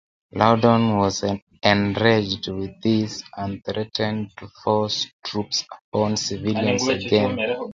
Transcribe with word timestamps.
Loudon 0.33 0.97
was 0.97 1.23
enraged 1.61 2.47
with 2.47 2.71
this 2.81 3.21
and 3.37 3.63
threatened 3.63 4.31
to 4.35 4.47
force 4.47 5.05
troops 5.23 5.63
upon 5.91 6.17
civilians 6.17 6.87
again. 6.87 7.37